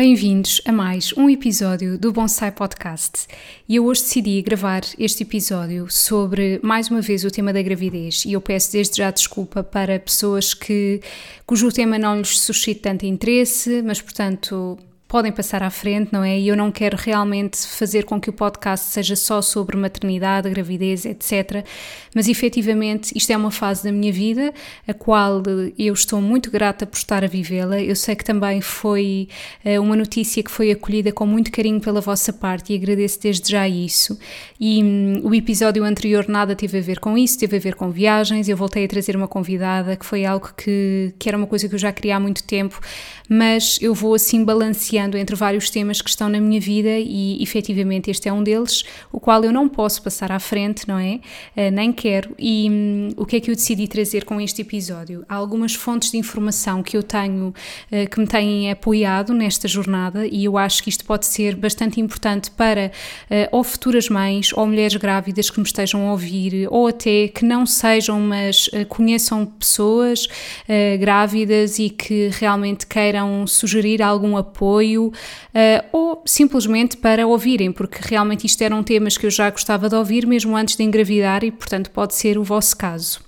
[0.00, 3.26] Bem-vindos a mais um episódio do Bonsai Podcast.
[3.68, 8.24] E eu hoje decidi gravar este episódio sobre, mais uma vez, o tema da gravidez.
[8.24, 11.02] E eu peço desde já desculpa para pessoas que,
[11.44, 14.78] cujo tema não lhes suscite tanto interesse, mas, portanto,
[15.10, 16.38] podem passar à frente, não é?
[16.38, 21.04] E eu não quero realmente fazer com que o podcast seja só sobre maternidade, gravidez,
[21.04, 21.66] etc.
[22.14, 24.54] Mas efetivamente isto é uma fase da minha vida
[24.86, 25.42] a qual
[25.76, 27.82] eu estou muito grata por estar a vivê-la.
[27.82, 29.28] Eu sei que também foi
[29.64, 33.50] uh, uma notícia que foi acolhida com muito carinho pela vossa parte e agradeço desde
[33.50, 34.16] já isso.
[34.60, 37.90] E um, o episódio anterior nada teve a ver com isso, teve a ver com
[37.90, 38.48] viagens.
[38.48, 41.74] Eu voltei a trazer uma convidada que foi algo que, que era uma coisa que
[41.74, 42.80] eu já queria há muito tempo,
[43.28, 48.10] mas eu vou assim balancear entre vários temas que estão na minha vida e efetivamente
[48.10, 51.20] este é um deles, o qual eu não posso passar à frente, não é?
[51.56, 52.34] Uh, nem quero.
[52.38, 55.24] E um, o que é que eu decidi trazer com este episódio?
[55.28, 60.26] Há algumas fontes de informação que eu tenho uh, que me têm apoiado nesta jornada
[60.26, 62.90] e eu acho que isto pode ser bastante importante para
[63.30, 67.44] uh, ou futuras mães ou mulheres grávidas que me estejam a ouvir ou até que
[67.44, 70.26] não sejam, mas conheçam pessoas
[70.98, 75.12] grávidas e que realmente queiram sugerir algum apoio apoio uh,
[75.92, 80.26] ou simplesmente para ouvirem, porque realmente isto eram temas que eu já gostava de ouvir
[80.26, 83.20] mesmo antes de engravidar e, portanto, pode ser o vosso caso.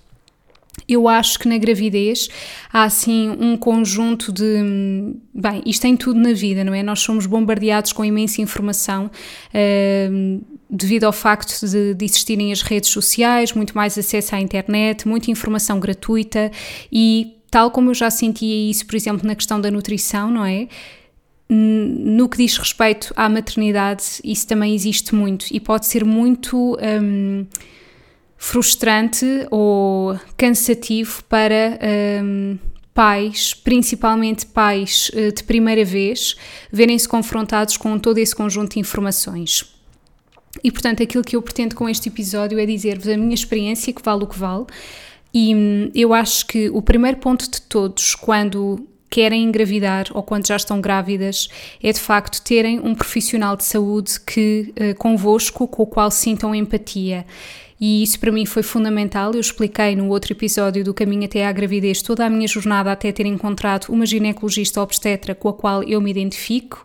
[0.89, 2.29] Eu acho que na gravidez
[2.73, 5.15] há assim um conjunto de.
[5.33, 6.83] Bem, isto tem tudo na vida, não é?
[6.83, 9.11] Nós somos bombardeados com imensa informação
[9.55, 15.07] uh, devido ao facto de, de, existirem as redes sociais, muito mais acesso à internet,
[15.07, 16.51] muita informação gratuita
[16.91, 20.69] e, tal como eu já sentia isso, por exemplo, na questão da nutrição, não é?
[21.55, 27.47] No que diz respeito à maternidade, isso também existe muito e pode ser muito um,
[28.39, 31.79] frustrante ou cansativo para
[32.25, 32.59] um,
[32.95, 36.37] pais, principalmente pais uh, de primeira vez,
[36.73, 39.71] verem-se confrontados com todo esse conjunto de informações.
[40.65, 44.03] E portanto, aquilo que eu pretendo com este episódio é dizer-vos a minha experiência, que
[44.03, 44.67] vale o que vale.
[45.35, 50.47] E hum, eu acho que o primeiro ponto de todos, quando querem engravidar ou quando
[50.47, 51.51] já estão grávidas,
[51.83, 56.55] é de facto terem um profissional de saúde que uh, convosco, com o qual sintam
[56.55, 57.27] empatia.
[57.79, 59.33] E isso para mim foi fundamental.
[59.35, 63.13] Eu expliquei no outro episódio do Caminho até à Gravidez toda a minha jornada até
[63.13, 66.83] ter encontrado uma ginecologista obstetra com a qual eu me identifico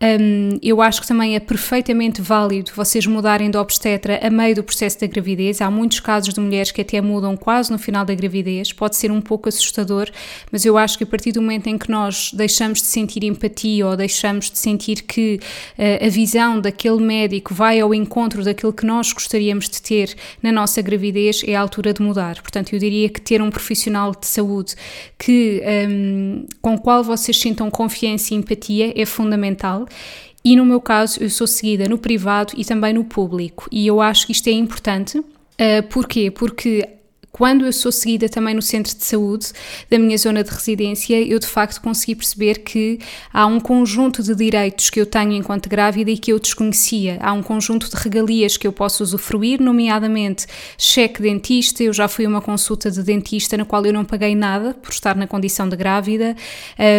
[0.00, 4.62] um, eu acho que também é perfeitamente válido vocês mudarem de obstetra a meio do
[4.62, 5.60] processo da gravidez.
[5.60, 8.72] Há muitos casos de mulheres que até mudam quase no final da gravidez.
[8.72, 10.08] Pode ser um pouco assustador,
[10.52, 13.86] mas eu acho que a partir do momento em que nós deixamos de sentir empatia
[13.88, 15.40] ou deixamos de sentir que
[15.76, 20.52] uh, a visão daquele médico vai ao encontro daquilo que nós gostaríamos de ter na
[20.52, 22.40] nossa gravidez, é a altura de mudar.
[22.40, 24.76] Portanto, eu diria que ter um profissional de saúde
[25.18, 29.87] que, um, com o qual vocês sintam confiança e empatia é fundamental
[30.44, 34.00] e no meu caso, eu sou seguida no privado e também no público, e eu
[34.00, 35.18] acho que isto é importante.
[35.18, 36.30] Uh, porquê?
[36.30, 36.88] Porque
[37.38, 39.52] quando eu sou seguida também no centro de saúde
[39.88, 42.98] da minha zona de residência, eu de facto consegui perceber que
[43.32, 47.16] há um conjunto de direitos que eu tenho enquanto grávida e que eu desconhecia.
[47.20, 50.46] Há um conjunto de regalias que eu posso usufruir, nomeadamente
[50.76, 51.80] cheque dentista.
[51.84, 55.14] Eu já fui uma consulta de dentista na qual eu não paguei nada por estar
[55.14, 56.34] na condição de grávida.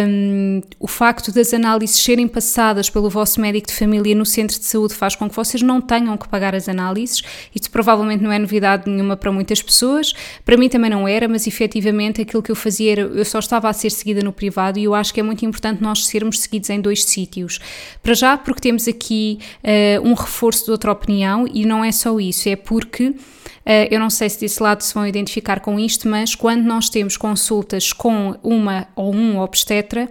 [0.08, 4.64] Um, o facto das análises serem passadas pelo vosso médico de família no centro de
[4.64, 7.20] saúde faz com que vocês não tenham que pagar as análises.
[7.54, 10.14] Isso provavelmente não é novidade nenhuma para muitas pessoas.
[10.44, 13.68] Para mim também não era, mas efetivamente aquilo que eu fazia era, eu só estava
[13.68, 16.70] a ser seguida no privado e eu acho que é muito importante nós sermos seguidos
[16.70, 17.58] em dois sítios.
[18.02, 22.18] Para já, porque temos aqui uh, um reforço de outra opinião e não é só
[22.18, 23.14] isso, é porque.
[23.60, 26.88] Uh, eu não sei se desse lado se vão identificar com isto, mas quando nós
[26.88, 30.08] temos consultas com uma ou um obstetra, eh,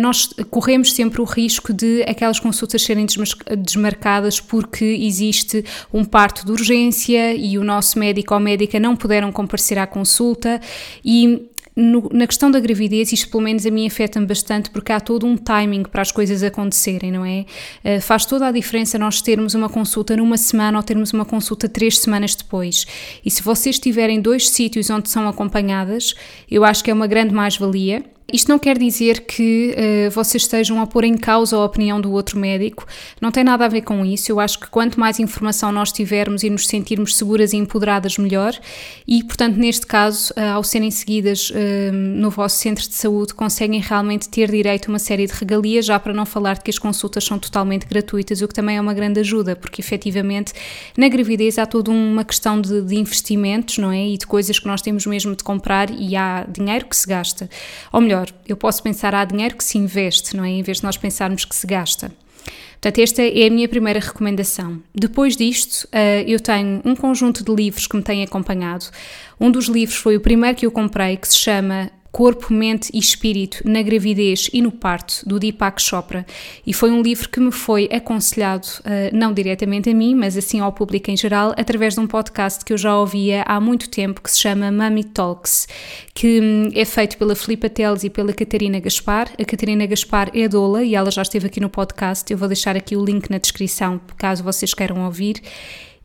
[0.00, 3.06] nós corremos sempre o risco de aquelas consultas serem
[3.58, 9.32] desmarcadas porque existe um parto de urgência e o nosso médico ou médica não puderam
[9.32, 10.60] comparecer à consulta
[11.04, 15.00] e no, na questão da gravidez, isto pelo menos a mim afeta-me bastante porque há
[15.00, 17.46] todo um timing para as coisas acontecerem, não é?
[17.84, 21.68] Uh, faz toda a diferença nós termos uma consulta numa semana ou termos uma consulta
[21.68, 22.86] três semanas depois.
[23.24, 26.14] E se vocês tiverem dois sítios onde são acompanhadas,
[26.50, 28.04] eu acho que é uma grande mais-valia.
[28.32, 32.12] Isto não quer dizer que uh, vocês estejam a pôr em causa a opinião do
[32.12, 32.86] outro médico,
[33.20, 34.30] não tem nada a ver com isso.
[34.30, 38.58] Eu acho que quanto mais informação nós tivermos e nos sentirmos seguras e empoderadas, melhor.
[39.06, 43.80] E, portanto, neste caso, uh, ao serem seguidas uh, no vosso centro de saúde, conseguem
[43.80, 46.78] realmente ter direito a uma série de regalias, já para não falar de que as
[46.78, 50.52] consultas são totalmente gratuitas, o que também é uma grande ajuda, porque efetivamente
[50.96, 54.06] na gravidez há toda uma questão de, de investimentos, não é?
[54.06, 57.50] E de coisas que nós temos mesmo de comprar e há dinheiro que se gasta.
[57.92, 60.50] Ou melhor, melhor, eu posso pensar, há dinheiro que se investe, não é?
[60.50, 62.12] Em vez de nós pensarmos que se gasta.
[62.72, 64.82] Portanto, esta é a minha primeira recomendação.
[64.92, 68.86] Depois disto, eh, eu tenho um conjunto de livros que me têm acompanhado.
[69.40, 72.98] Um dos livros foi o primeiro que eu comprei, que se chama Corpo, Mente e
[72.98, 76.26] Espírito na Gravidez e no Parto, do Deepak Chopra,
[76.66, 80.60] e foi um livro que me foi aconselhado, uh, não diretamente a mim, mas assim
[80.60, 84.20] ao público em geral, através de um podcast que eu já ouvia há muito tempo,
[84.20, 85.66] que se chama Mummy Talks,
[86.12, 89.32] que hum, é feito pela Filipa Teles e pela Catarina Gaspar.
[89.40, 92.76] A Catarina Gaspar é doula e ela já esteve aqui no podcast, eu vou deixar
[92.76, 95.40] aqui o link na descrição, caso vocês queiram ouvir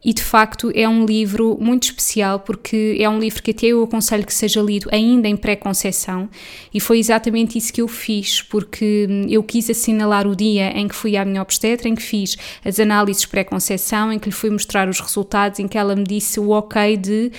[0.03, 3.83] e de facto é um livro muito especial porque é um livro que até eu
[3.83, 6.29] aconselho que seja lido ainda em pré-conceição.
[6.73, 10.95] E foi exatamente isso que eu fiz porque eu quis assinalar o dia em que
[10.95, 14.87] fui à minha obstetra, em que fiz as análises pré-conceição, em que lhe fui mostrar
[14.87, 17.31] os resultados, em que ela me disse o ok de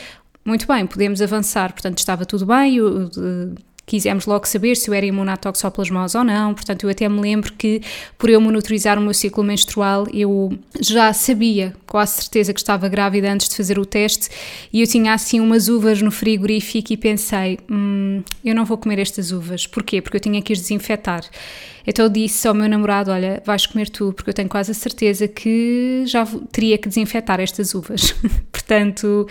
[0.44, 3.10] muito bem, podemos avançar, portanto estava tudo bem, eu,
[3.88, 7.20] quisemos logo saber se eu era imune à toxoplasmose ou não, portanto eu até me
[7.20, 7.80] lembro que
[8.18, 13.32] por eu monitorizar o meu ciclo menstrual eu já sabia a certeza que estava grávida
[13.32, 14.28] antes de fazer o teste
[14.70, 18.98] e eu tinha assim umas uvas no frigorífico e pensei, hum, eu não vou comer
[18.98, 20.02] estas uvas, porquê?
[20.02, 21.24] Porque eu tinha que as desinfetar.
[21.88, 24.74] Então eu disse ao meu namorado: Olha, vais comer tu, porque eu tenho quase a
[24.74, 28.14] certeza que já teria que desinfetar estas uvas.
[28.52, 29.26] Portanto,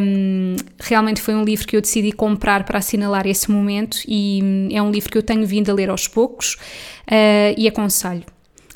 [0.00, 4.82] um, realmente foi um livro que eu decidi comprar para assinalar esse momento e é
[4.82, 6.54] um livro que eu tenho vindo a ler aos poucos
[7.06, 8.24] uh, e aconselho.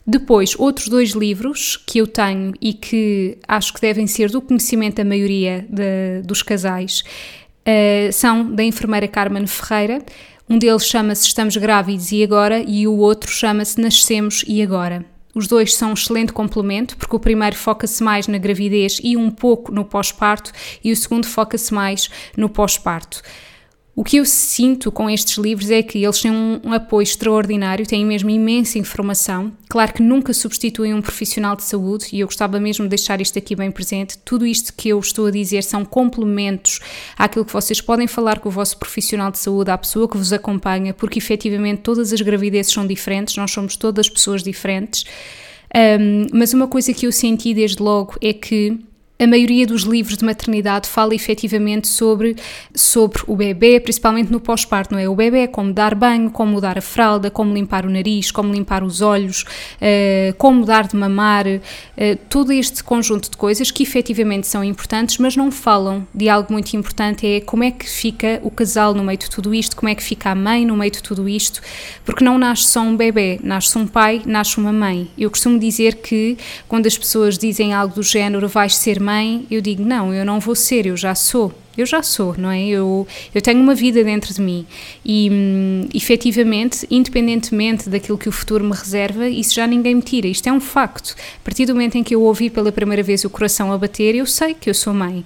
[0.06, 4.96] Depois, outros dois livros que eu tenho e que acho que devem ser do conhecimento
[4.96, 7.02] da maioria de, dos casais
[7.66, 10.00] uh, são da enfermeira Carmen Ferreira.
[10.52, 15.04] Um deles chama-se Estamos Grávidos e Agora e o outro chama-se Nascemos e Agora.
[15.32, 19.30] Os dois são um excelente complemento, porque o primeiro foca-se mais na gravidez e um
[19.30, 20.50] pouco no pós-parto,
[20.82, 23.22] e o segundo foca-se mais no pós-parto.
[23.94, 28.06] O que eu sinto com estes livros é que eles têm um, apoio extraordinário, têm
[28.06, 29.52] mesmo imensa informação.
[29.68, 33.38] Claro que nunca substituem um profissional de saúde e eu gostava mesmo de deixar isto
[33.38, 34.16] aqui bem presente.
[34.18, 36.78] Tudo isto que eu estou a dizer são complementos
[37.18, 40.32] àquilo que vocês podem falar com o vosso profissional de saúde, à pessoa que vos
[40.32, 45.04] acompanha, porque efetivamente todas as gravidezes são diferentes, nós somos todas pessoas diferentes.
[45.74, 48.78] Um, mas uma coisa que eu senti desde logo é que
[49.20, 52.36] a maioria dos livros de maternidade fala efetivamente sobre,
[52.74, 55.06] sobre o bebê, principalmente no pós-parto, não é?
[55.06, 58.82] O bebê, como dar banho, como mudar a fralda, como limpar o nariz, como limpar
[58.82, 61.60] os olhos, uh, como dar de mamar, uh,
[62.30, 66.72] todo este conjunto de coisas que efetivamente são importantes, mas não falam de algo muito
[66.74, 69.94] importante, é como é que fica o casal no meio de tudo isto, como é
[69.94, 71.60] que fica a mãe no meio de tudo isto,
[72.06, 75.10] porque não nasce só um bebê, nasce um pai, nasce uma mãe.
[75.18, 79.46] Eu costumo dizer que quando as pessoas dizem algo do género, vais ser mãe, mãe,
[79.50, 81.52] eu digo: não, eu não vou ser, eu já sou.
[81.76, 82.62] Eu já sou, não é?
[82.66, 84.66] Eu, eu tenho uma vida dentro de mim
[85.04, 90.26] e, hum, efetivamente, independentemente daquilo que o futuro me reserva, isso já ninguém me tira.
[90.26, 91.14] Isto é um facto.
[91.36, 94.14] A partir do momento em que eu ouvi pela primeira vez o coração a bater,
[94.14, 95.24] eu sei que eu sou mãe.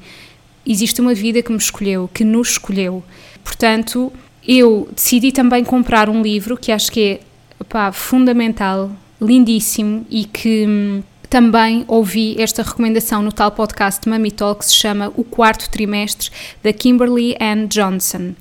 [0.65, 3.03] Existe uma vida que me escolheu, que nos escolheu.
[3.43, 4.13] Portanto,
[4.47, 11.03] eu decidi também comprar um livro que acho que é fundamental, lindíssimo e que hum,
[11.35, 16.31] também ouvi esta recomendação no tal podcast Mami Talk que se chama O Quarto Trimestre,
[16.63, 18.35] da Kimberly Ann Johnson.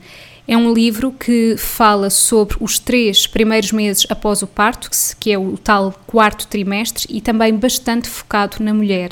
[0.47, 5.39] É um livro que fala sobre os três primeiros meses após o parto, que é
[5.39, 9.09] o tal quarto trimestre, e também bastante focado na mulher.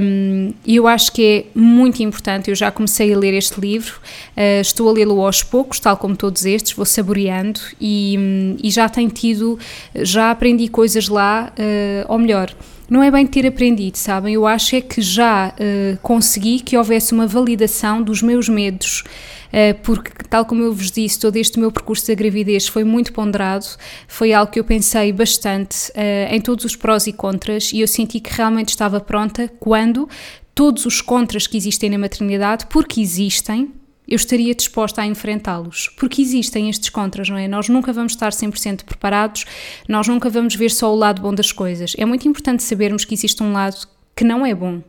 [0.00, 1.22] Um, eu acho que
[1.54, 2.48] é muito importante.
[2.48, 3.96] Eu já comecei a ler este livro,
[4.34, 8.70] uh, estou a lê-lo aos poucos, tal como todos estes, vou saboreando e, um, e
[8.70, 9.58] já tenho tido,
[9.94, 12.54] já aprendi coisas lá, uh, ou melhor,
[12.88, 14.34] não é bem ter aprendido, sabem?
[14.34, 19.04] Eu acho é que já uh, consegui que houvesse uma validação dos meus medos,
[19.48, 23.12] uh, porque, tal como eu vos disse, todo este meu percurso da gravidez foi muito
[23.12, 23.66] ponderado,
[24.06, 27.88] foi algo que eu pensei bastante uh, em todos os prós e contras e eu
[27.88, 30.08] senti que realmente estava pronta quando
[30.54, 33.70] todos os contras que existem na maternidade, porque existem,
[34.08, 37.46] eu estaria disposta a enfrentá-los, porque existem estes contras, não é?
[37.46, 39.44] Nós nunca vamos estar 100% preparados,
[39.86, 41.94] nós nunca vamos ver só o lado bom das coisas.
[41.98, 43.86] É muito importante sabermos que existe um lado
[44.16, 44.82] que não é bom.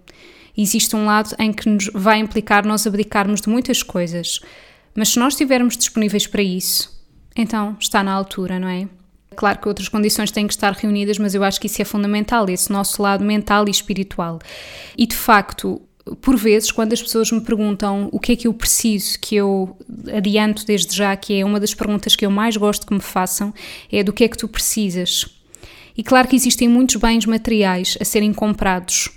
[0.58, 4.40] Existe um lado em que nos vai implicar nós abdicarmos de muitas coisas.
[4.96, 6.98] Mas se nós estivermos disponíveis para isso,
[7.36, 8.88] então está na altura, não é?
[9.36, 12.50] Claro que outras condições têm que estar reunidas, mas eu acho que isso é fundamental,
[12.50, 14.40] esse nosso lado mental e espiritual.
[14.98, 15.82] E de facto,
[16.22, 19.78] por vezes, quando as pessoas me perguntam o que é que eu preciso, que eu
[20.16, 23.54] adianto desde já, que é uma das perguntas que eu mais gosto que me façam,
[23.92, 25.26] é do que é que tu precisas.
[25.98, 29.10] E claro que existem muitos bens materiais a serem comprados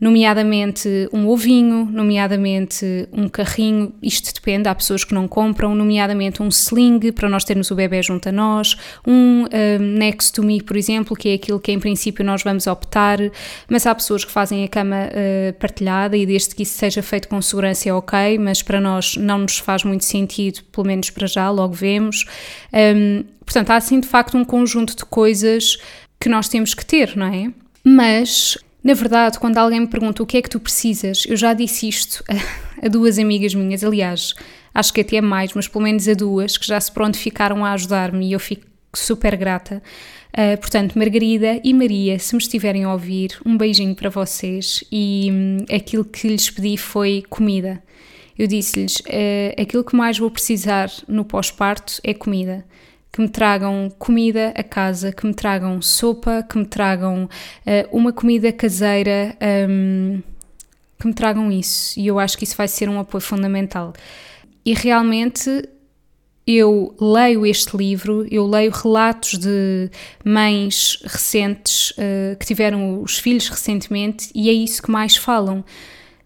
[0.00, 6.48] nomeadamente um ovinho, nomeadamente um carrinho, isto depende, há pessoas que não compram, nomeadamente um
[6.48, 8.76] sling para nós termos o bebê junto a nós,
[9.06, 12.66] um, um next to me, por exemplo, que é aquilo que em princípio nós vamos
[12.66, 13.18] optar,
[13.68, 17.28] mas há pessoas que fazem a cama uh, partilhada e desde que isso seja feito
[17.28, 21.26] com segurança é ok, mas para nós não nos faz muito sentido, pelo menos para
[21.26, 22.24] já, logo vemos.
[22.72, 25.78] Um, portanto, há assim de facto um conjunto de coisas
[26.18, 27.50] que nós temos que ter, não é?
[27.84, 31.52] Mas na verdade, quando alguém me pergunta o que é que tu precisas, eu já
[31.52, 32.34] disse isto a,
[32.86, 34.34] a duas amigas minhas, aliás,
[34.74, 38.28] acho que até mais, mas pelo menos a duas, que já se prontificaram a ajudar-me
[38.28, 39.82] e eu fico super grata.
[40.30, 45.28] Uh, portanto, Margarida e Maria, se me estiverem a ouvir, um beijinho para vocês e
[45.30, 47.82] hum, aquilo que lhes pedi foi comida.
[48.38, 52.64] Eu disse-lhes: uh, aquilo que mais vou precisar no pós-parto é comida
[53.12, 58.12] que me tragam comida a casa, que me tragam sopa, que me tragam uh, uma
[58.12, 59.36] comida caseira,
[59.68, 60.22] um,
[60.98, 61.98] que me tragam isso.
[61.98, 63.92] E eu acho que isso vai ser um apoio fundamental.
[64.64, 65.68] E realmente
[66.46, 69.90] eu leio este livro, eu leio relatos de
[70.24, 75.64] mães recentes uh, que tiveram os filhos recentemente e é isso que mais falam.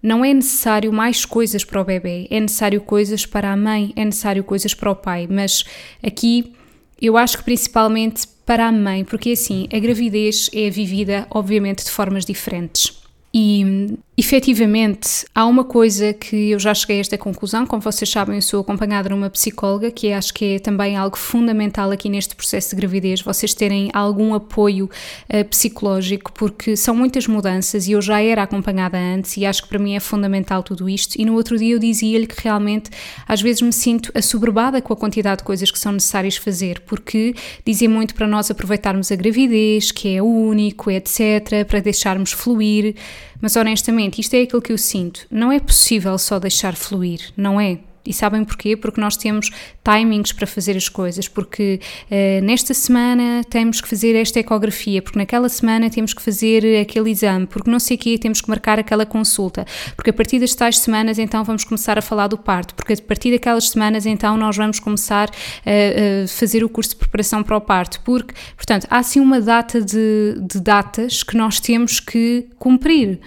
[0.03, 4.05] Não é necessário mais coisas para o bebê, é necessário coisas para a mãe, é
[4.05, 5.65] necessário coisas para o pai, mas
[6.03, 6.55] aqui
[7.01, 11.91] eu acho que principalmente para a mãe, porque assim, a gravidez é vivida, obviamente, de
[11.91, 13.04] formas diferentes.
[13.37, 18.37] E efetivamente há uma coisa que eu já cheguei a esta conclusão, como vocês sabem,
[18.37, 22.37] eu sou acompanhada de uma psicóloga, que acho que é também algo fundamental aqui neste
[22.37, 28.01] processo de gravidez, vocês terem algum apoio uh, psicológico, porque são muitas mudanças e eu
[28.01, 31.17] já era acompanhada antes e acho que para mim é fundamental tudo isto.
[31.21, 32.89] E no outro dia eu dizia-lhe que realmente
[33.27, 37.35] às vezes me sinto assoberbada com a quantidade de coisas que são necessárias fazer, porque
[37.67, 42.95] dizem muito para nós aproveitarmos a gravidez, que é único, etc., para deixarmos fluir.
[43.41, 45.27] Mas honestamente, isto é aquilo que eu sinto.
[45.31, 47.79] Não é possível só deixar fluir, não é?
[48.07, 48.77] E sabem porquê?
[48.77, 49.51] Porque nós temos
[49.83, 51.81] timings para fazer as coisas, porque
[52.11, 57.11] uh, nesta semana temos que fazer esta ecografia, porque naquela semana temos que fazer aquele
[57.11, 60.55] exame, porque não sei o quê, temos que marcar aquela consulta, porque a partir das
[60.55, 64.37] tais semanas então vamos começar a falar do parto, porque a partir daquelas semanas então
[64.37, 68.99] nós vamos começar a, fazer o curso de preparação para o parto, porque, portanto, há
[68.99, 73.21] assim uma data de, de datas que nós temos que cumprir.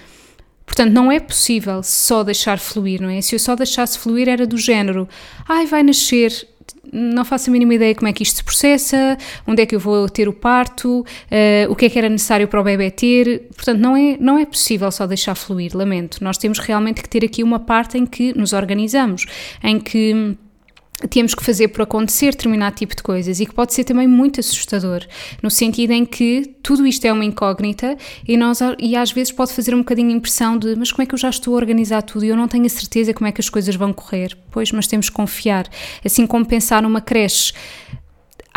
[0.67, 3.21] Portanto, não é possível só deixar fluir, não é?
[3.21, 5.07] Se eu só deixasse fluir, era do género:
[5.47, 6.45] ai, vai nascer,
[6.91, 9.79] não faço a mínima ideia como é que isto se processa, onde é que eu
[9.79, 13.47] vou ter o parto, uh, o que é que era necessário para o bebê ter.
[13.55, 16.23] Portanto, não é, não é possível só deixar fluir, lamento.
[16.23, 19.25] Nós temos realmente que ter aqui uma parte em que nos organizamos,
[19.63, 20.37] em que
[21.09, 24.39] temos que fazer por acontecer determinado tipo de coisas e que pode ser também muito
[24.39, 25.05] assustador,
[25.43, 27.95] no sentido em que tudo isto é uma incógnita
[28.27, 31.05] e, nós, e às vezes pode fazer um bocadinho a impressão de mas como é
[31.05, 33.31] que eu já estou a organizar tudo e eu não tenho a certeza como é
[33.31, 34.35] que as coisas vão correr.
[34.49, 35.67] Pois, mas temos que confiar.
[36.03, 37.53] Assim como pensar numa creche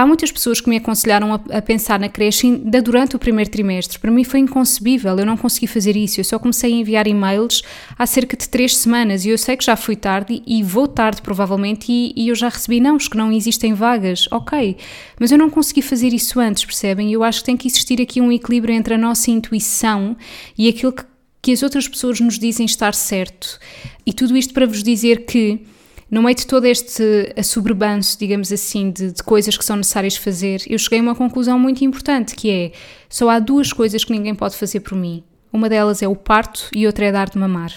[0.00, 3.50] Há muitas pessoas que me aconselharam a, a, pensar na creche ainda durante o primeiro
[3.50, 3.98] trimestre.
[3.98, 6.18] Para mim foi inconcebível, eu não consegui fazer isso.
[6.18, 7.60] Eu só comecei a enviar e-mails
[7.98, 11.20] há cerca de três semanas e eu sei que já fui tarde e vou tarde
[11.20, 14.26] provavelmente e, e eu já recebi não, que não existem vagas.
[14.30, 14.78] Ok,
[15.20, 17.12] mas eu não consegui fazer isso antes, percebem?
[17.12, 20.16] Eu acho que tem que existir aqui um equilíbrio entre a nossa intuição
[20.56, 21.04] e aquilo que,
[21.42, 23.58] que as outras pessoas nos dizem estar certo.
[24.06, 25.60] E tudo isto para vos dizer que
[26.10, 30.62] no meio de todo este assoberbanço, digamos assim, de, de, coisas que são necessárias fazer,
[30.66, 32.72] eu cheguei a uma conclusão muito importante, que é,
[33.08, 35.22] só há duas coisas que ninguém pode fazer por mim.
[35.52, 37.72] Uma delas é o parto e outra é dar de mamar.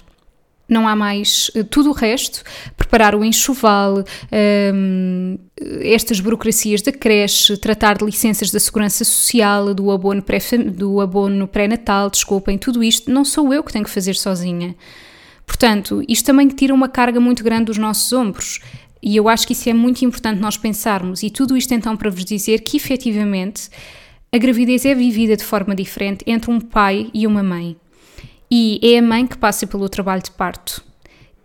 [0.68, 2.42] Não há mais eh, tudo o resto,
[2.78, 4.04] preparar o enxoval,
[4.74, 5.38] um,
[5.82, 12.58] estas burocracias da creche, tratar de licenças da segurança social, do abono pré-natal, pré desculpem,
[12.58, 14.76] tudo isto não sou eu que tenho que fazer sozinha.
[15.54, 18.60] Portanto, isto também tira uma carga muito grande dos nossos ombros.
[19.04, 21.22] E eu acho que isso é muito importante nós pensarmos.
[21.22, 23.70] E tudo isto então para vos dizer que efetivamente
[24.32, 27.78] a gravidez é vivida de forma diferente entre um pai e uma mãe.
[28.50, 30.84] E é a mãe que passa pelo trabalho de parto.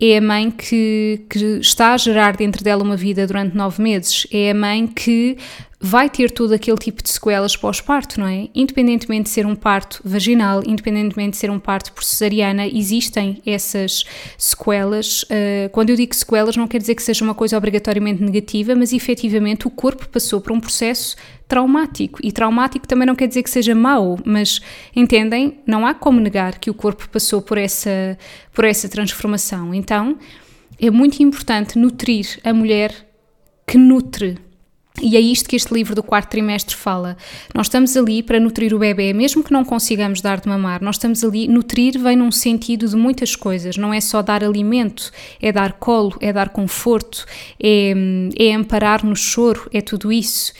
[0.00, 4.26] é a mãe que, que está a gerar dentro dela uma vida durante nove meses,
[4.32, 5.36] é a mãe que
[5.80, 8.48] vai ter todo aquele tipo de sequelas pós-parto, não é?
[8.52, 14.04] Independentemente de ser um parto vaginal, independentemente de ser um parto por cesariana, existem essas
[14.36, 15.22] sequelas.
[15.22, 18.92] Uh, quando eu digo sequelas, não quer dizer que seja uma coisa obrigatoriamente negativa, mas
[18.92, 21.16] efetivamente o corpo passou por um processo
[21.46, 22.18] traumático.
[22.24, 24.60] E traumático também não quer dizer que seja mau, mas
[24.94, 25.60] entendem?
[25.64, 28.18] Não há como negar que o corpo passou por essa,
[28.52, 29.72] por essa transformação.
[29.72, 30.18] Então
[30.80, 32.92] é muito importante nutrir a mulher
[33.64, 34.47] que nutre
[35.02, 37.16] e é isto que este livro do quarto trimestre fala.
[37.54, 40.96] Nós estamos ali para nutrir o bebê, mesmo que não consigamos dar de mamar, nós
[40.96, 41.48] estamos ali.
[41.48, 46.16] Nutrir vem num sentido de muitas coisas, não é só dar alimento, é dar colo,
[46.20, 47.24] é dar conforto,
[47.62, 47.94] é,
[48.38, 50.52] é amparar no choro, é tudo isso.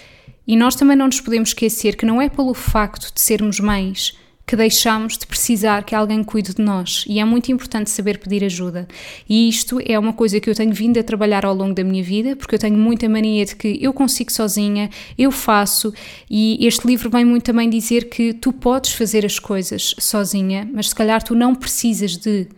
[0.47, 4.17] E nós também não nos podemos esquecer que não é pelo facto de sermos mães
[4.49, 8.43] que deixamos de precisar que alguém cuide de nós e é muito importante saber pedir
[8.43, 8.89] ajuda.
[9.29, 12.03] E isto é uma coisa que eu tenho vindo a trabalhar ao longo da minha
[12.03, 14.89] vida, porque eu tenho muita mania de que eu consigo sozinha,
[15.19, 15.93] eu faço,
[16.31, 20.89] e este livro vem muito também dizer que tu podes fazer as coisas sozinha, mas
[20.89, 22.49] se calhar tu não precisas de,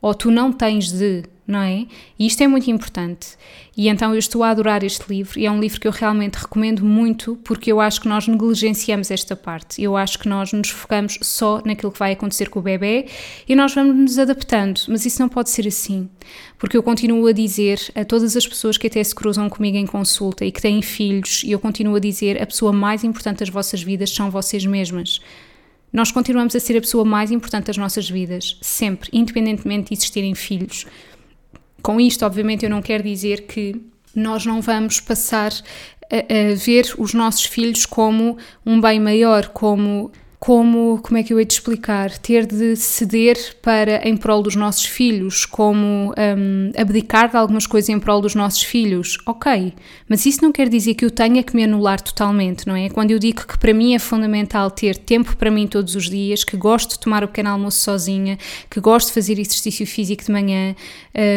[0.00, 1.86] ou tu não tens de não é?
[2.18, 3.36] E isto é muito importante.
[3.76, 6.36] E então eu estou a adorar este livro e é um livro que eu realmente
[6.36, 9.82] recomendo muito porque eu acho que nós negligenciamos esta parte.
[9.82, 13.06] Eu acho que nós nos focamos só naquilo que vai acontecer com o bebê
[13.48, 16.08] e nós vamos nos adaptando, mas isso não pode ser assim.
[16.58, 19.86] Porque eu continuo a dizer a todas as pessoas que até se cruzam comigo em
[19.86, 23.48] consulta e que têm filhos, e eu continuo a dizer a pessoa mais importante das
[23.48, 25.20] vossas vidas são vocês mesmas
[25.94, 30.34] nós continuamos a ser a pessoa mais importante das nossas vidas, sempre, independentemente de existirem
[30.34, 30.86] filhos.
[31.84, 33.78] Com isto, obviamente, eu não quero dizer que
[34.16, 35.52] nós não vamos passar
[36.10, 40.10] a, a ver os nossos filhos como um bem maior, como
[40.44, 44.54] como, como é que eu hei de explicar, ter de ceder para em prol dos
[44.54, 49.72] nossos filhos, como um, abdicar de algumas coisas em prol dos nossos filhos, ok,
[50.06, 52.90] mas isso não quer dizer que eu tenha que me anular totalmente, não é?
[52.90, 56.44] Quando eu digo que para mim é fundamental ter tempo para mim todos os dias,
[56.44, 58.36] que gosto de tomar o pequeno almoço sozinha,
[58.68, 60.76] que gosto de fazer exercício físico de manhã,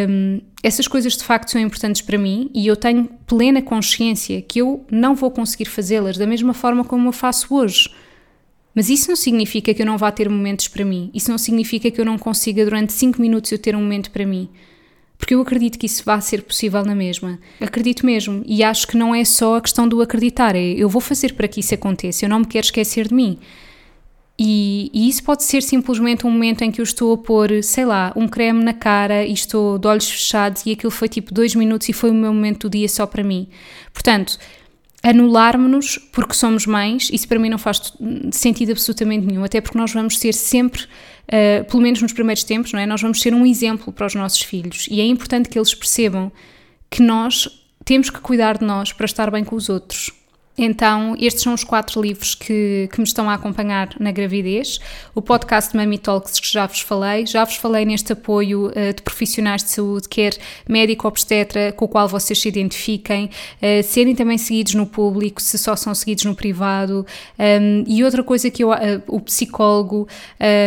[0.10, 4.60] um, essas coisas de facto são importantes para mim e eu tenho plena consciência que
[4.60, 7.90] eu não vou conseguir fazê-las da mesma forma como eu faço hoje.
[8.78, 11.10] Mas isso não significa que eu não vá ter momentos para mim.
[11.12, 14.24] Isso não significa que eu não consiga durante 5 minutos eu ter um momento para
[14.24, 14.48] mim.
[15.18, 17.40] Porque eu acredito que isso vai ser possível na mesma.
[17.60, 18.44] Acredito mesmo.
[18.46, 20.56] E acho que não é só a questão do acreditar.
[20.56, 22.24] É eu vou fazer para que isso aconteça.
[22.24, 23.40] Eu não me quero esquecer de mim.
[24.38, 27.84] E, e, isso pode ser simplesmente um momento em que eu estou a pôr, sei
[27.84, 31.56] lá, um creme na cara e estou de olhos fechados e aquilo foi tipo dois
[31.56, 33.48] minutos e foi o meu momento do dia só para mim.
[33.92, 34.38] Portanto,
[35.08, 37.94] anularmos-nos porque somos mães, isso para mim não faz
[38.32, 42.74] sentido absolutamente nenhum, até porque nós vamos ser sempre, uh, pelo menos nos primeiros tempos,
[42.74, 42.86] não é?
[42.86, 46.32] Nós vamos ser um exemplo para os nossos filhos e é importante que eles percebam
[46.90, 47.48] que nós
[47.86, 50.12] temos que cuidar de nós para estar bem com os outros.
[50.58, 54.80] Então, estes são os quatro livros que, que me estão a acompanhar na gravidez.
[55.14, 57.28] O podcast Mami Talks, que já vos falei.
[57.28, 60.36] Já vos falei neste apoio uh, de profissionais de saúde, quer
[60.68, 65.60] médico obstetra, com o qual vocês se identifiquem, uh, serem também seguidos no público, se
[65.60, 67.06] só são seguidos no privado.
[67.38, 68.72] Um, e outra coisa que eu.
[68.72, 70.08] Uh, o psicólogo.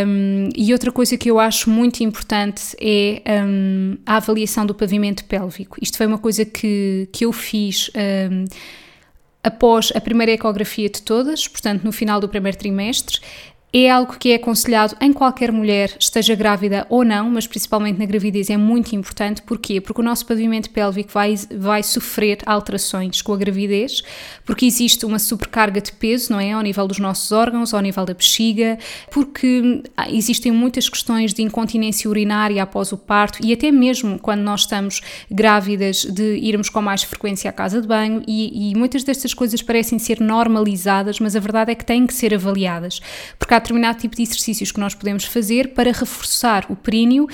[0.07, 5.25] Um, e outra coisa que eu acho muito importante é um, a avaliação do pavimento
[5.25, 5.79] pélvico.
[5.83, 7.91] Isto foi uma coisa que, que eu fiz
[9.43, 13.21] após a primeira ecografia de todas, portanto no final do primeiro trimestre,
[13.73, 18.05] é algo que é aconselhado em qualquer mulher, esteja grávida ou não, mas principalmente na
[18.05, 19.43] gravidez é muito importante.
[19.43, 19.81] Porquê?
[19.81, 24.03] Porque o nosso pavimento pélvico vai, vai sofrer alterações com a gravidez,
[24.45, 26.53] porque existe uma sobrecarga de peso, não é?
[26.53, 28.77] Ao nível dos nossos órgãos, ao nível da bexiga,
[29.11, 34.41] porque ah, existem muitas questões de incontinência urinária após o parto e até mesmo quando
[34.41, 39.05] nós estamos grávidas de irmos com mais frequência à casa de banho e, e muitas
[39.05, 43.01] destas coisas parecem ser normalizadas, mas a verdade é que têm que ser avaliadas,
[43.39, 47.29] porque determinado tipo de exercícios que nós podemos fazer para reforçar o períneo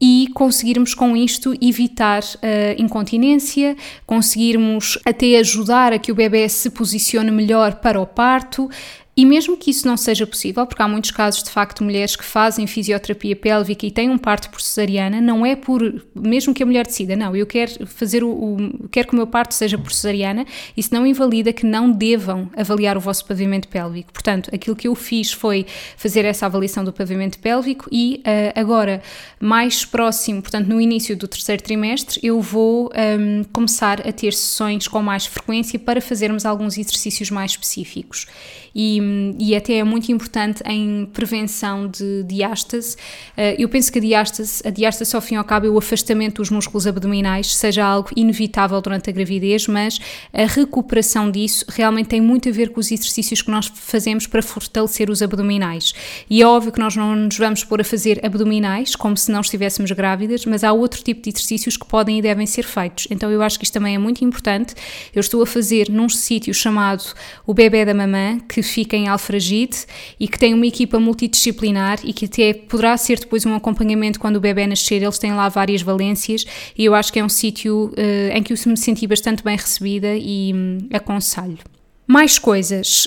[0.00, 6.70] e conseguirmos com isto evitar a incontinência, conseguirmos até ajudar a que o bebê se
[6.70, 8.70] posicione melhor para o parto,
[9.18, 12.24] e mesmo que isso não seja possível, porque há muitos casos de facto mulheres que
[12.24, 15.82] fazem fisioterapia pélvica e têm um parto por cesariana, não é por,
[16.14, 19.26] mesmo que a mulher decida, não, eu quero fazer o, o quero que o meu
[19.26, 24.12] parto seja por cesariana, isso não invalida que não devam avaliar o vosso pavimento pélvico.
[24.12, 29.02] Portanto, aquilo que eu fiz foi fazer essa avaliação do pavimento pélvico e uh, agora,
[29.40, 34.32] mais próximo, portanto, no início do terceiro trimestre, eu vou um, ehm, começar a ter
[34.32, 38.28] sessões com mais frequência para fazermos alguns exercícios mais específicos.
[38.74, 42.96] E, e até é muito importante em prevenção de diástase.
[43.36, 45.78] Uh, eu penso que a diástase, a diástase ao fim e ao cabo é o
[45.78, 49.98] afastamento dos músculos abdominais, seja algo inevitável durante a gravidez, mas
[50.32, 54.42] a recuperação disso realmente tem muito a ver com os exercícios que nós fazemos para
[54.42, 55.92] fortalecer os abdominais.
[56.28, 59.40] E é óbvio que nós não nos vamos pôr a fazer abdominais como se não
[59.40, 63.06] estivéssemos grávidas, mas há outro tipo de exercícios que podem e devem ser feitos.
[63.10, 64.74] Então eu acho que isto também é muito importante.
[65.14, 67.02] Eu estou a fazer num sítio chamado
[67.46, 69.78] o Bebé da Mamã, que fica em Alfragide
[70.18, 74.36] e que tem uma equipa multidisciplinar e que até poderá ser depois um acompanhamento quando
[74.36, 75.02] o bebê nascer.
[75.02, 76.44] Eles têm lá várias valências
[76.76, 79.56] e eu acho que é um sítio uh, em que eu me senti bastante bem
[79.56, 81.58] recebida e um, aconselho.
[82.06, 83.06] Mais coisas.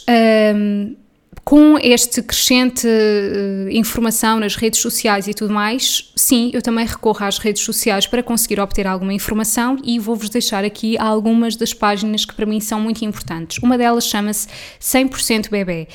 [0.56, 0.96] Um,
[1.44, 7.26] com este crescente uh, informação nas redes sociais e tudo mais, sim, eu também recorro
[7.26, 12.26] às redes sociais para conseguir obter alguma informação e vou-vos deixar aqui algumas das páginas
[12.26, 13.58] que para mim são muito importantes.
[13.64, 14.48] Uma delas chama-se
[14.80, 15.88] 100% Bebê.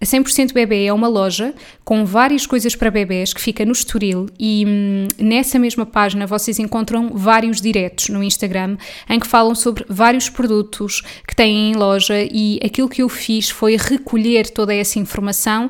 [0.00, 1.52] A 100% Bebê é uma loja
[1.84, 6.60] com várias coisas para bebés que fica no Estoril e hum, nessa mesma página vocês
[6.60, 8.76] encontram vários diretos no Instagram
[9.10, 13.50] em que falam sobre vários produtos que têm em loja e aquilo que eu fiz
[13.50, 15.68] foi recolher toda essa informação,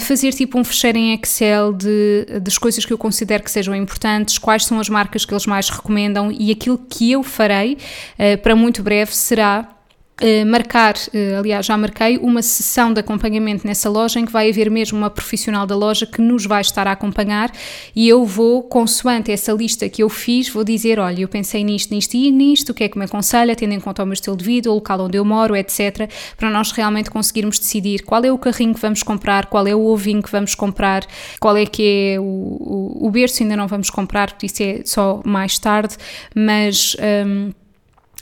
[0.00, 4.38] fazer tipo um fecheiro em Excel de, das coisas que eu considero que sejam importantes,
[4.38, 7.78] quais são as marcas que eles mais recomendam e aquilo que eu farei
[8.18, 9.75] eh, para muito breve será
[10.18, 14.48] Uh, marcar, uh, aliás, já marquei uma sessão de acompanhamento nessa loja em que vai
[14.48, 17.52] haver mesmo uma profissional da loja que nos vai estar a acompanhar
[17.94, 21.92] e eu vou, consoante essa lista que eu fiz, vou dizer: olha, eu pensei nisto,
[21.92, 24.38] nisto e nisto, o que é que me aconselha, tendo em conta o meu estilo
[24.38, 28.32] de vida, o local onde eu moro, etc., para nós realmente conseguirmos decidir qual é
[28.32, 31.06] o carrinho que vamos comprar, qual é o ovinho que vamos comprar,
[31.38, 34.80] qual é que é o, o, o berço, ainda não vamos comprar, porque isso é
[34.82, 35.94] só mais tarde,
[36.34, 36.96] mas.
[37.26, 37.65] Um,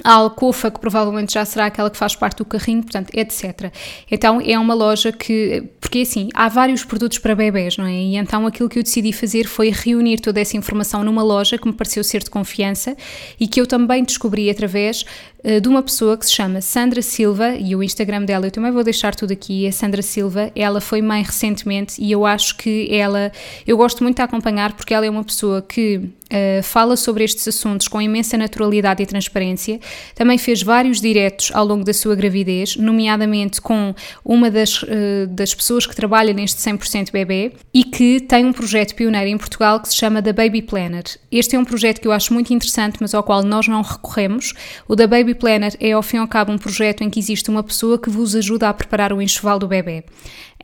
[0.02, 3.72] a alcofa, que provavelmente já será aquela que faz parte do carrinho, portanto, etc.
[4.10, 7.92] Então é uma loja que, porque assim, há vários produtos para bebés, não é?
[7.92, 11.66] E então aquilo que eu decidi fazer foi reunir toda essa informação numa loja que
[11.66, 12.96] me pareceu ser de confiança
[13.38, 15.04] e que eu também descobri através
[15.44, 18.72] uh, de uma pessoa que se chama Sandra Silva e o Instagram dela eu também
[18.72, 22.88] vou deixar tudo aqui, é Sandra Silva, ela foi mãe recentemente e eu acho que
[22.92, 23.30] ela,
[23.64, 27.46] eu gosto muito de acompanhar porque ela é uma pessoa que Uh, fala sobre estes
[27.46, 29.78] assuntos com imensa naturalidade e transparência.
[30.14, 35.54] Também fez vários diretos ao longo da sua gravidez, nomeadamente com uma das, uh, das
[35.54, 39.88] pessoas que trabalha neste 100% bebê e que tem um projeto pioneiro em Portugal que
[39.88, 41.04] se chama The Baby Planner.
[41.30, 44.54] Este é um projeto que eu acho muito interessante, mas ao qual nós não recorremos.
[44.88, 47.50] O The Baby Planner é, ao fim e ao cabo, um projeto em que existe
[47.50, 50.04] uma pessoa que vos ajuda a preparar o enxoval do bebê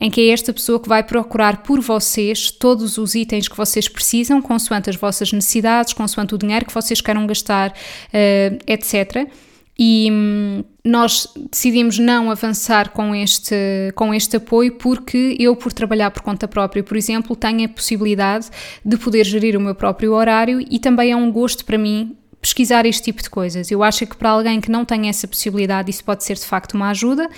[0.01, 3.87] em que é esta pessoa que vai procurar por vocês todos os itens que vocês
[3.87, 9.31] precisam, consoante as vossas necessidades, consoante o dinheiro que vocês queiram gastar, uh, etc.
[9.77, 13.55] E hum, nós decidimos não avançar com este,
[13.95, 18.49] com este apoio porque eu, por trabalhar por conta própria, por exemplo, tenho a possibilidade
[18.83, 22.85] de poder gerir o meu próprio horário e também é um gosto para mim pesquisar
[22.85, 23.69] este tipo de coisas.
[23.69, 26.73] Eu acho que para alguém que não tem essa possibilidade, isso pode ser de facto
[26.73, 27.29] uma ajuda.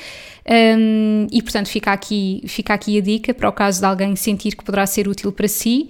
[0.50, 4.56] Um, e portanto, fica aqui, fica aqui a dica para o caso de alguém sentir
[4.56, 5.90] que poderá ser útil para si.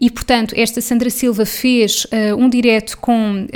[0.00, 3.46] E, portanto, esta Sandra Silva fez uh, um direto com uh,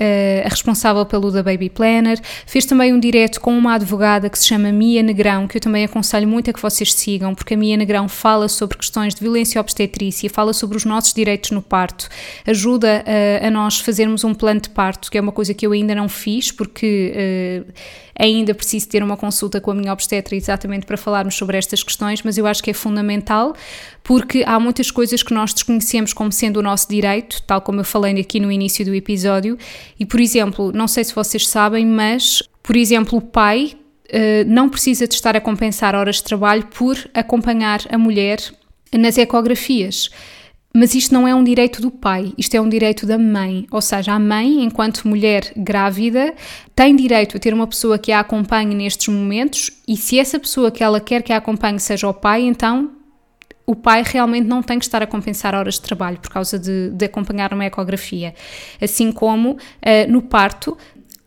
[0.45, 4.47] a responsável pelo da Baby Planner, fez também um direto com uma advogada que se
[4.47, 7.79] chama Mia Negrão, que eu também aconselho muito a que vocês sigam, porque a Mia
[7.79, 12.11] Negrão fala sobre questões de violência obstetrícia, fala sobre os nossos direitos no parto,
[12.47, 15.73] ajuda uh, a nós fazermos um plano de parto, que é uma coisa que eu
[15.73, 17.65] ainda não fiz, porque
[18.19, 22.23] ainda preciso ter uma consulta com a minha obstetra exatamente para falarmos sobre estas questões,
[22.23, 23.55] mas eu acho que é fundamental
[24.05, 27.85] porque há muitas coisas que nós desconhecemos como sendo o nosso direito, tal como eu
[27.85, 29.59] falei aqui no início do episódio,
[29.99, 33.73] e por exemplo, não sei se vocês sabem, mas por exemplo, o pai
[34.09, 38.39] uh, não precisa de estar a compensar horas de trabalho por acompanhar a mulher
[38.93, 40.11] nas ecografias.
[40.77, 43.65] Mas isto não é um direito do pai, isto é um direito da mãe.
[43.71, 46.35] Ou seja, a mãe, enquanto mulher grávida,
[46.75, 50.73] tem direito a ter uma pessoa que a acompanhe nestes momentos e se essa pessoa
[50.73, 52.91] que ela quer que a acompanhe seja o pai, então
[53.67, 56.91] o pai realmente não tem que estar a compensar horas de trabalho por causa de,
[56.91, 58.35] de acompanhar uma ecografia.
[58.81, 59.59] Assim como uh,
[60.09, 60.77] no parto,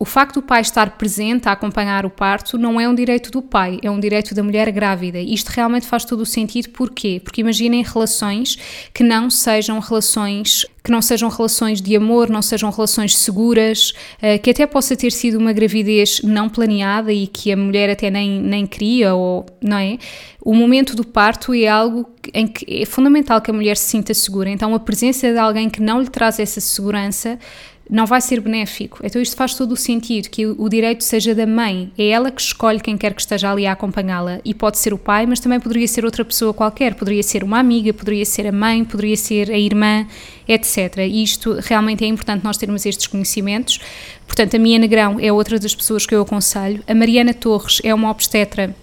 [0.00, 3.42] o facto do pai estar presente a acompanhar o parto não é um direito do
[3.42, 5.18] pai, é um direito da mulher grávida.
[5.18, 7.20] Isto realmente faz todo o sentido, porquê?
[7.22, 8.56] Porque imaginem relações
[8.94, 14.38] que não sejam relações que não sejam relações de amor, não sejam relações seguras, eh,
[14.38, 18.40] que até possa ter sido uma gravidez não planeada e que a mulher até nem,
[18.40, 19.98] nem queria, ou, não é?
[20.42, 24.14] O momento do parto é algo em que é fundamental que a mulher se sinta
[24.14, 27.38] segura, então a presença de alguém que não lhe traz essa segurança
[27.88, 28.98] não vai ser benéfico.
[29.02, 31.90] Então isto faz todo o sentido, que o direito seja da mãe.
[31.96, 34.40] É ela que escolhe quem quer que esteja ali a acompanhá-la.
[34.44, 36.94] E pode ser o pai, mas também poderia ser outra pessoa qualquer.
[36.94, 40.06] Poderia ser uma amiga, poderia ser a mãe, poderia ser a irmã,
[40.46, 40.98] etc.
[40.98, 43.80] E isto realmente é importante nós termos estes conhecimentos.
[44.26, 46.82] Portanto, a minha Negrão é outra das pessoas que eu aconselho.
[46.86, 48.74] A Mariana Torres é uma obstetra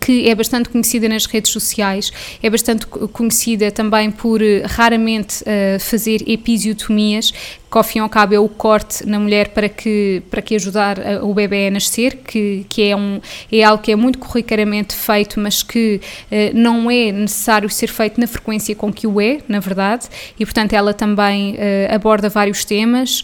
[0.00, 5.80] que é bastante conhecida nas redes sociais, é bastante conhecida também por uh, raramente uh,
[5.80, 10.22] fazer episiotomias, que ao fim e ao cabo é o corte na mulher para que,
[10.30, 13.92] para que ajudar a, o bebê a nascer, que, que é, um, é algo que
[13.92, 16.00] é muito corriqueiramente feito, mas que
[16.30, 20.06] uh, não é necessário ser feito na frequência com que o é, na verdade,
[20.38, 21.56] e portanto ela também
[21.90, 23.22] aborda vários temas.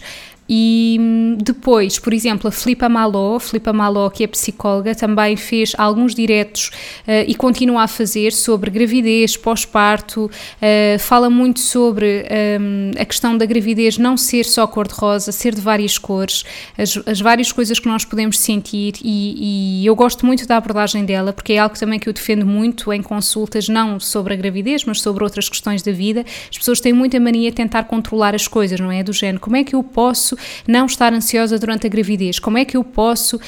[0.49, 5.73] E hum, depois, por exemplo, a Filipa Maló, Filipa Maló, que é psicóloga, também fez
[5.77, 6.71] alguns diretos
[7.07, 12.25] uh, e continua a fazer sobre gravidez, pós-parto, uh, fala muito sobre
[12.59, 16.43] um, a questão da gravidez não ser só cor-de-rosa, ser de várias cores,
[16.75, 21.05] as, as, várias coisas que nós podemos sentir e, e, eu gosto muito da abordagem
[21.05, 24.83] dela, porque é algo também que eu defendo muito em consultas, não sobre a gravidez,
[24.83, 26.25] mas sobre outras questões da vida.
[26.49, 29.03] As pessoas têm muita mania de tentar controlar as coisas, não é?
[29.03, 32.39] Do género, como é que eu posso não estar ansiosa durante a gravidez?
[32.39, 33.39] Como é que eu posso uh,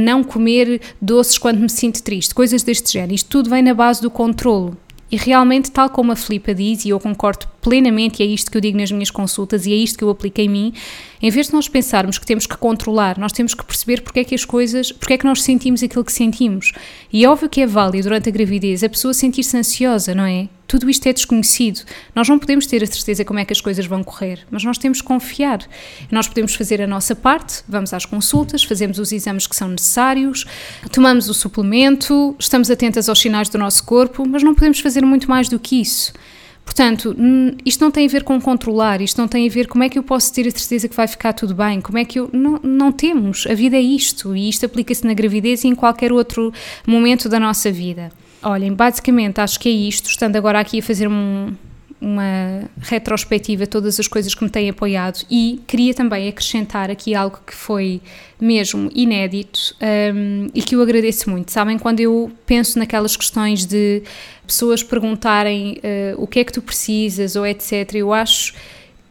[0.00, 2.34] não comer doces quando me sinto triste?
[2.34, 3.14] Coisas deste género.
[3.14, 4.76] Isto tudo vem na base do controlo.
[5.10, 8.56] E realmente, tal como a Filipa diz, e eu concordo plenamente, e é isto que
[8.56, 10.72] eu digo nas minhas consultas, e é isto que eu aplico em mim,
[11.20, 14.24] em vez de nós pensarmos que temos que controlar, nós temos que perceber porque é
[14.24, 16.72] que as coisas, porque é que nós sentimos aquilo que sentimos.
[17.12, 20.48] E é óbvio que é válido durante a gravidez a pessoa sentir-se ansiosa, não é?
[20.68, 21.80] Tudo isto é desconhecido.
[22.14, 24.78] Nós não podemos ter a certeza como é que as coisas vão correr, mas nós
[24.78, 25.60] temos que confiar.
[26.08, 30.44] Nós podemos fazer a nossa parte, vamos às consultas, fazemos os exames que são necessários,
[30.92, 35.28] tomamos o suplemento, estamos atentas aos sinais do nosso corpo, mas não podemos fazer muito
[35.28, 36.12] mais do que isso.
[36.66, 37.16] Portanto,
[37.64, 39.98] isto não tem a ver com controlar, isto não tem a ver como é que
[39.98, 42.28] eu posso ter a certeza que vai ficar tudo bem, como é que eu.
[42.32, 43.46] Não, não temos.
[43.46, 46.52] A vida é isto e isto aplica-se na gravidez e em qualquer outro
[46.84, 48.12] momento da nossa vida.
[48.42, 51.54] Olhem, basicamente acho que é isto, estando agora aqui a fazer um,
[52.00, 57.14] uma retrospectiva de todas as coisas que me têm apoiado e queria também acrescentar aqui
[57.14, 58.00] algo que foi
[58.40, 59.74] mesmo inédito
[60.14, 61.50] um, e que eu agradeço muito.
[61.50, 64.02] Sabem, quando eu penso naquelas questões de
[64.46, 68.54] pessoas perguntarem uh, o que é que tu precisas ou etc., eu acho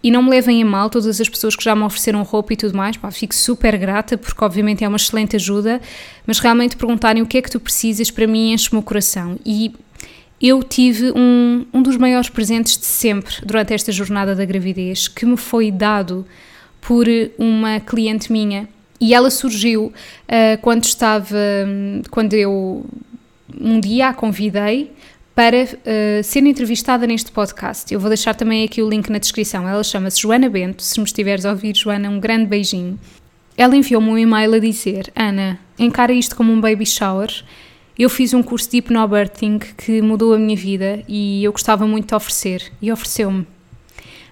[0.06, 2.56] e não me levem a mal todas as pessoas que já me ofereceram roupa e
[2.56, 5.82] tudo mais, pá, fico super grata porque obviamente é uma excelente ajuda,
[6.28, 9.74] mas realmente perguntarem o que é que tu precisas para mim enche-me o coração e
[10.48, 15.26] eu tive um, um dos maiores presentes de sempre durante esta jornada da gravidez que
[15.26, 16.26] me foi dado
[16.80, 21.36] por uma cliente minha e ela surgiu uh, quando estava,
[22.12, 22.86] quando eu
[23.60, 24.92] um dia a convidei
[25.34, 27.94] para uh, ser entrevistada neste podcast.
[27.94, 29.68] Eu vou deixar também aqui o link na descrição.
[29.68, 30.82] Ela chama-se Joana Bento.
[30.82, 32.98] Se me estiveres a ouvir, Joana, um grande beijinho.
[33.58, 37.30] Ela enviou-me um e-mail a dizer: Ana, encara isto como um baby shower.
[37.98, 42.10] Eu fiz um curso de hypnobirthing que mudou a minha vida e eu gostava muito
[42.10, 42.72] de oferecer.
[42.82, 43.48] E ofereceu-me.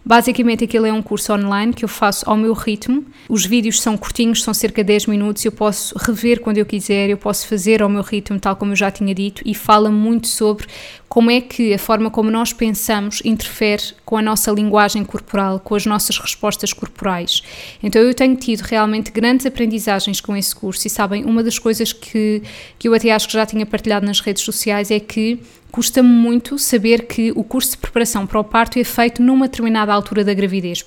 [0.05, 3.05] Basicamente, aquilo é um curso online que eu faço ao meu ritmo.
[3.29, 5.45] Os vídeos são curtinhos, são cerca de 10 minutos.
[5.45, 8.75] Eu posso rever quando eu quiser, eu posso fazer ao meu ritmo, tal como eu
[8.75, 10.67] já tinha dito, e fala muito sobre
[11.07, 15.75] como é que a forma como nós pensamos interfere com a nossa linguagem corporal, com
[15.75, 17.41] as nossas respostas corporais.
[17.81, 21.93] Então, eu tenho tido realmente grandes aprendizagens com esse curso, e sabem, uma das coisas
[21.93, 22.43] que,
[22.77, 25.39] que eu até acho que já tinha partilhado nas redes sociais é que
[25.73, 29.91] custa-me muito saber que o curso de preparação para o parto é feito numa determinada
[29.91, 30.85] altura da gravidez,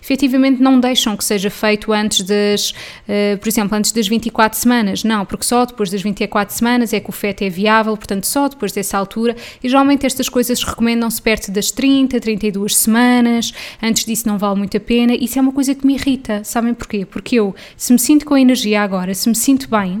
[0.00, 5.02] efetivamente não deixam que seja feito antes das, uh, por exemplo, antes das 24 semanas,
[5.02, 8.46] não, porque só depois das 24 semanas é que o feto é viável, portanto só
[8.46, 14.28] depois dessa altura, e geralmente estas coisas recomendam-se perto das 30, 32 semanas, antes disso
[14.28, 17.04] não vale muito a pena, isso é uma coisa que me irrita, sabem porquê?
[17.04, 20.00] Porque eu, se me sinto com energia agora, se me sinto bem,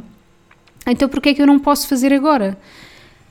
[0.86, 2.56] então porquê é que eu não posso fazer agora?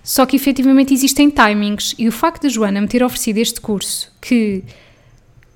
[0.10, 4.12] Só que efetivamente existem timings e o facto da Joana me ter oferecido este curso
[4.20, 4.64] que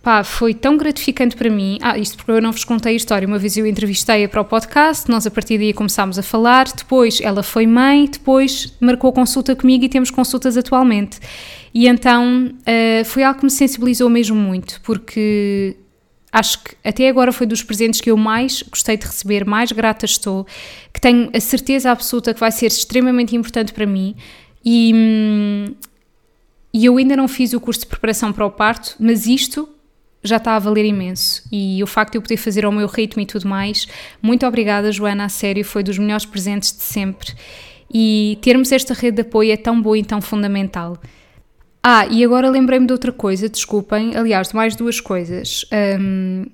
[0.04, 1.80] pá, foi tão gratificante para mim.
[1.82, 3.28] Ah, isto porque eu não vos contei a história.
[3.28, 6.66] Uma vez eu entrevistei-a para o podcast, nós a partir daí começámos a falar.
[6.66, 11.20] Depois ela foi mãe, depois marcou consulta comigo e temos consultas atualmente.
[11.74, 15.76] E então uh, foi algo que me sensibilizou mesmo muito, porque
[16.32, 20.06] acho que até agora foi dos presentes que eu mais gostei de receber, mais grata
[20.06, 20.46] estou,
[20.94, 24.16] que tenho a certeza absoluta que vai ser extremamente importante para mim.
[24.65, 25.76] E,
[26.73, 29.67] e eu ainda não fiz o curso de preparação para o parto, mas isto
[30.23, 31.43] já está a valer imenso.
[31.52, 33.88] E o facto de eu poder fazer ao meu ritmo e tudo mais,
[34.21, 37.34] muito obrigada, Joana, a sério, foi dos melhores presentes de sempre.
[37.93, 40.97] E termos esta rede de apoio é tão boa e tão fundamental.
[41.84, 45.65] Ah, e agora lembrei-me de outra coisa, desculpem, aliás, de mais duas coisas.
[45.99, 46.45] Um,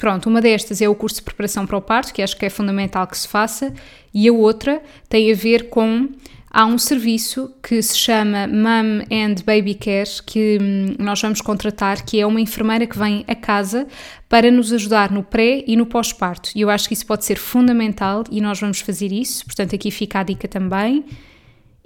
[0.00, 2.48] Pronto, uma destas é o curso de preparação para o parto, que acho que é
[2.48, 3.70] fundamental que se faça,
[4.14, 6.08] e a outra tem a ver com
[6.50, 12.04] há um serviço que se chama Mom and Baby Care que hum, nós vamos contratar,
[12.04, 13.86] que é uma enfermeira que vem a casa
[14.28, 16.50] para nos ajudar no pré e no pós-parto.
[16.54, 19.44] E eu acho que isso pode ser fundamental e nós vamos fazer isso.
[19.44, 21.04] Portanto, aqui fica a dica também.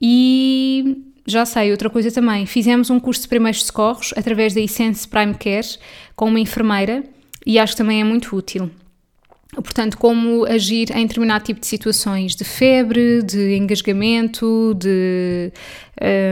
[0.00, 2.46] E já sei, outra coisa também.
[2.46, 5.78] Fizemos um curso de primeiros socorros através da Essence Prime Care
[6.16, 7.04] com uma enfermeira
[7.46, 8.70] e acho que também é muito útil.
[9.54, 15.52] Portanto, como agir em determinado tipo de situações de febre, de engasgamento, de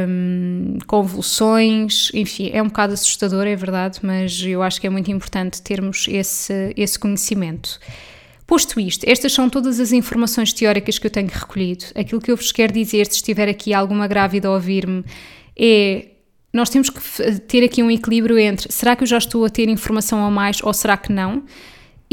[0.08, 5.10] um, convulsões, enfim, é um bocado assustador, é verdade, mas eu acho que é muito
[5.10, 7.78] importante termos esse, esse conhecimento.
[8.46, 11.86] Posto isto, estas são todas as informações teóricas que eu tenho recolhido.
[11.94, 15.04] Aquilo que eu vos quero dizer, se estiver aqui alguma grávida a ouvir-me,
[15.56, 16.08] é
[16.52, 17.00] nós temos que
[17.40, 20.62] ter aqui um equilíbrio entre será que eu já estou a ter informação a mais
[20.62, 21.44] ou será que não?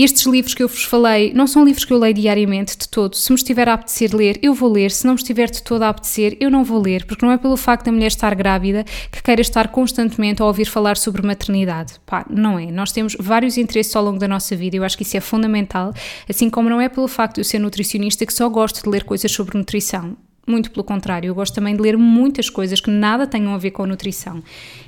[0.02, 3.18] Estes livros que eu vos falei não são livros que eu leio diariamente de todo.
[3.18, 4.92] Se me estiver a apetecer ler, eu vou ler.
[4.92, 7.38] Se não me estiver de todo a apetecer, eu não vou ler, porque não é
[7.38, 11.96] pelo facto da mulher estar grávida que queira estar constantemente a ouvir falar sobre maternidade.
[12.06, 12.68] Pá, não é.
[12.72, 15.94] Nós temos vários interesses ao longo da nossa vida, eu acho que isso é fundamental,
[16.30, 19.04] assim como não é pelo facto de eu ser nutricionista que só gosto de ler
[19.04, 20.16] coisas sobre nutrição.
[20.48, 23.72] Muito pelo contrário, eu gosto também de ler muitas coisas que nada tenham a ver
[23.72, 24.42] com nutrição.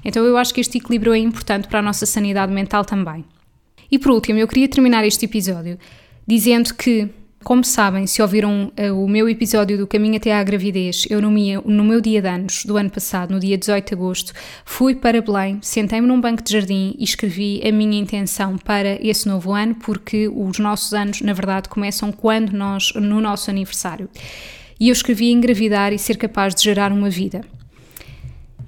[0.05, 3.25] Então eu acho que este equilíbrio é importante para a nossa sanidade mental também.
[3.91, 5.77] E por último, eu queria terminar este episódio
[6.25, 7.09] dizendo que,
[7.43, 11.29] como sabem, se ouviram uh, o meu episódio do Caminho até à Gravidez, eu no,
[11.29, 14.95] minha, no meu dia de anos do ano passado, no dia 18 de agosto, fui
[14.95, 19.51] para Belém, sentei-me num banco de jardim e escrevi a minha intenção para esse novo
[19.51, 24.09] ano, porque os nossos anos, na verdade, começam quando nós, no nosso aniversário.
[24.79, 27.41] E eu escrevi engravidar e ser capaz de gerar uma vida.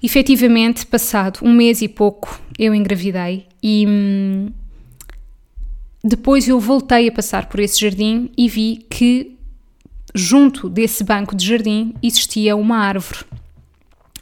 [0.01, 3.85] Efetivamente, passado um mês e pouco, eu engravidei e.
[3.87, 4.62] Hum,
[6.03, 9.37] depois eu voltei a passar por esse jardim e vi que
[10.13, 13.19] junto desse banco de jardim existia uma árvore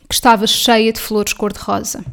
[0.07, 2.05] que estava cheia de flores cor-de-rosa.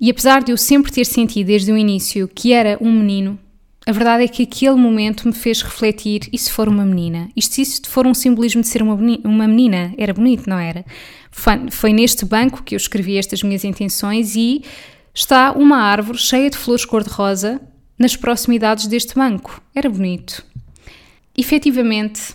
[0.00, 3.38] E apesar de eu sempre ter sentido desde o início que era um menino,
[3.86, 7.28] a verdade é que aquele momento me fez refletir: e se for uma menina?
[7.36, 10.84] Isto se isto for um simbolismo de ser uma, uma menina, era bonito, não era?
[11.70, 14.62] Foi, neste banco que eu escrevi estas minhas intenções e
[15.12, 17.60] está uma árvore cheia de flores cor-de-rosa
[17.98, 19.62] nas proximidades deste banco.
[19.74, 20.44] Era bonito.
[21.36, 22.34] Efetivamente,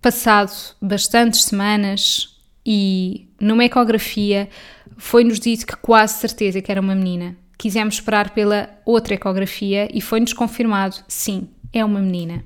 [0.00, 4.48] passado bastantes semanas e numa ecografia
[4.96, 7.36] foi-nos dito que quase certeza que era uma menina.
[7.56, 12.44] Quisemos esperar pela outra ecografia e foi-nos confirmado, sim, é uma menina.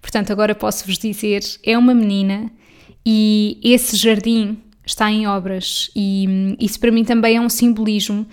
[0.00, 2.50] Portanto, agora posso-vos dizer, é uma menina
[3.04, 8.26] e esse jardim está em obras e isso para mim também é um simbolismo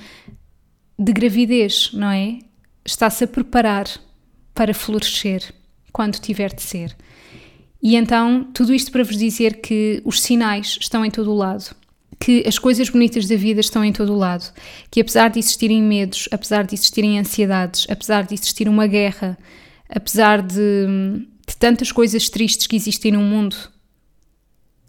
[0.97, 2.39] de gravidez, não é?
[2.85, 3.87] Está-se a preparar
[4.53, 5.53] para florescer
[5.91, 6.95] quando tiver de ser.
[7.81, 11.75] E então, tudo isto para vos dizer que os sinais estão em todo o lado,
[12.19, 14.53] que as coisas bonitas da vida estão em todo o lado,
[14.91, 19.37] que apesar de existirem medos, apesar de existirem ansiedades, apesar de existir uma guerra,
[19.89, 20.55] apesar de,
[21.47, 23.55] de tantas coisas tristes que existem no mundo,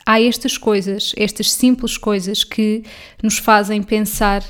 [0.05, 2.85] há estas coisas, estas simples coisas que
[3.23, 4.45] nos fazem pensar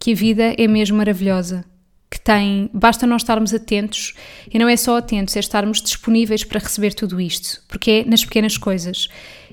[0.00, 1.64] que a vida é mesmo maravilhosa
[2.10, 4.14] que tem, basta nós estarmos atentos,
[4.52, 8.24] e não é só atentos, é estarmos disponíveis para receber tudo isto, porque é nas
[8.24, 9.08] pequenas coisas.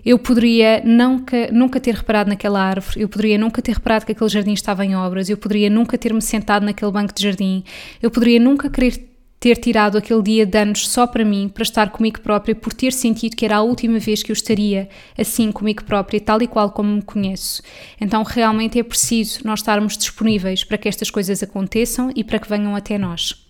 [0.06, 4.30] Eu poderia nunca, nunca ter reparado naquela árvore, eu poderia nunca ter reparado que aquele
[4.30, 7.64] jardim estava em obras, eu poderia nunca ter-me sentado naquele banco de jardim,
[8.02, 9.15] eu poderia nunca querer
[9.46, 12.92] ter tirado aquele dia de anos só para mim, para estar comigo própria, por ter
[12.92, 16.72] sentido que era a última vez que eu estaria assim comigo própria, tal e qual
[16.72, 17.62] como me conheço.
[18.02, 22.50] Então, realmente é preciso nós estarmos disponíveis para que estas coisas aconteçam e para que
[22.50, 23.45] venham até nós.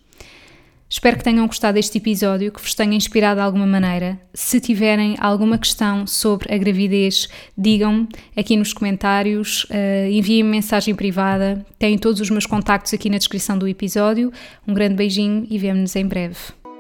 [0.87, 4.19] Espero que tenham gostado deste episódio, que vos tenha inspirado de alguma maneira.
[4.33, 11.65] Se tiverem alguma questão sobre a gravidez, digam-me aqui nos comentários, uh, enviem-me mensagem privada.
[11.79, 14.31] Têm todos os meus contactos aqui na descrição do episódio.
[14.67, 16.37] Um grande beijinho e vemo-nos em breve.